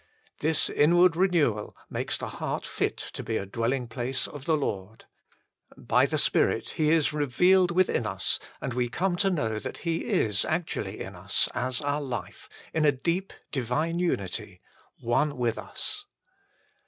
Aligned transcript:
This 0.39 0.67
inward 0.67 1.15
renewal 1.15 1.77
makes 1.87 2.17
the 2.17 2.27
heart 2.27 2.65
fit 2.65 2.97
to 3.13 3.21
be 3.21 3.37
a 3.37 3.45
dwelling 3.45 3.87
place 3.87 4.27
of 4.27 4.45
the 4.45 4.57
Lord. 4.57 5.05
By 5.77 6.07
the 6.07 6.17
Spirit 6.17 6.69
He 6.69 6.89
is 6.89 7.13
revealed 7.13 7.69
within 7.69 8.07
us 8.07 8.39
and 8.59 8.73
we 8.73 8.89
come 8.89 9.15
to 9.17 9.29
know 9.29 9.59
that 9.59 9.79
He 9.85 10.05
is 10.05 10.43
actually 10.43 10.99
in 11.01 11.15
us 11.15 11.49
as 11.53 11.81
our 11.81 12.01
life, 12.01 12.49
in 12.73 12.83
a 12.83 12.91
deep, 12.91 13.31
divine 13.51 13.99
unity, 13.99 14.59
One 15.01 15.37
with 15.37 15.59
us. 15.59 16.05